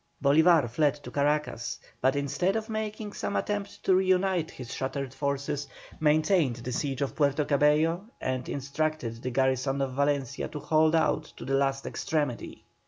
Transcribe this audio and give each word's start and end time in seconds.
Bolívar 0.19 0.67
fled 0.67 0.95
to 1.03 1.11
Caracas, 1.11 1.79
but 2.01 2.15
instead 2.15 2.55
of 2.55 2.69
making 2.69 3.13
some 3.13 3.35
attempt 3.35 3.83
to 3.83 3.93
reunite 3.93 4.49
his 4.49 4.73
shattered 4.73 5.13
forces, 5.13 5.67
maintained 5.99 6.55
the 6.55 6.71
siege 6.71 7.03
of 7.03 7.15
Puerto 7.15 7.45
Cabello 7.45 8.05
and 8.19 8.49
instructed 8.49 9.21
the 9.21 9.29
garrison 9.29 9.79
of 9.79 9.93
Valencia 9.93 10.47
to 10.47 10.57
hold 10.59 10.95
out 10.95 11.25
to 11.37 11.45
the 11.45 11.53
last 11.53 11.85
extremity. 11.85 12.63